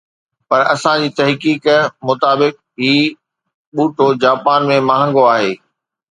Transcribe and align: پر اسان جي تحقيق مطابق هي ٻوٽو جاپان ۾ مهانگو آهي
پر 0.49 0.61
اسان 0.73 0.97
جي 1.01 1.09
تحقيق 1.17 1.63
مطابق 2.09 2.55
هي 2.83 2.93
ٻوٽو 3.75 4.07
جاپان 4.23 4.65
۾ 4.71 4.79
مهانگو 4.89 5.27
آهي 5.35 5.53